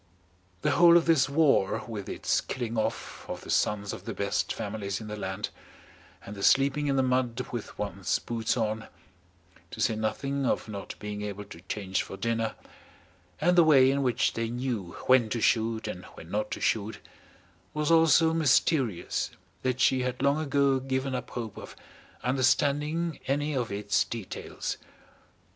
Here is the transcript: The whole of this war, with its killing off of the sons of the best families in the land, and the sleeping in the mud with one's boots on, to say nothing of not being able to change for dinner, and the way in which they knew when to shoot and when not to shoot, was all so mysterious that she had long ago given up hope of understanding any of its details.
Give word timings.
The 0.63 0.71
whole 0.71 0.97
of 0.97 1.05
this 1.05 1.29
war, 1.29 1.83
with 1.87 2.09
its 2.09 2.41
killing 2.41 2.75
off 2.75 3.23
of 3.29 3.41
the 3.41 3.51
sons 3.51 3.93
of 3.93 4.05
the 4.05 4.15
best 4.15 4.51
families 4.51 4.99
in 4.99 5.05
the 5.05 5.15
land, 5.15 5.49
and 6.25 6.35
the 6.35 6.41
sleeping 6.41 6.87
in 6.87 6.95
the 6.95 7.03
mud 7.03 7.39
with 7.51 7.77
one's 7.77 8.17
boots 8.17 8.57
on, 8.57 8.87
to 9.69 9.79
say 9.79 9.95
nothing 9.95 10.43
of 10.43 10.67
not 10.67 10.95
being 10.97 11.21
able 11.21 11.43
to 11.43 11.61
change 11.69 12.01
for 12.01 12.17
dinner, 12.17 12.55
and 13.39 13.55
the 13.55 13.63
way 13.63 13.91
in 13.91 14.01
which 14.01 14.33
they 14.33 14.49
knew 14.49 14.93
when 15.05 15.29
to 15.29 15.39
shoot 15.39 15.87
and 15.87 16.05
when 16.15 16.31
not 16.31 16.49
to 16.49 16.59
shoot, 16.59 16.97
was 17.71 17.91
all 17.91 18.07
so 18.07 18.33
mysterious 18.33 19.29
that 19.61 19.79
she 19.79 20.01
had 20.01 20.23
long 20.23 20.39
ago 20.39 20.79
given 20.79 21.13
up 21.13 21.29
hope 21.29 21.59
of 21.59 21.75
understanding 22.23 23.19
any 23.27 23.53
of 23.55 23.71
its 23.71 24.03
details. 24.03 24.77